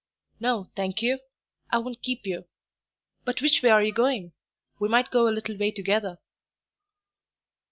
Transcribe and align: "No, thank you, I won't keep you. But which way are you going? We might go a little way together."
"No, 0.39 0.63
thank 0.75 1.03
you, 1.03 1.19
I 1.69 1.77
won't 1.77 2.01
keep 2.01 2.25
you. 2.25 2.45
But 3.23 3.39
which 3.39 3.61
way 3.61 3.69
are 3.69 3.83
you 3.83 3.93
going? 3.93 4.33
We 4.79 4.89
might 4.89 5.11
go 5.11 5.27
a 5.27 5.29
little 5.29 5.55
way 5.55 5.69
together." 5.69 6.17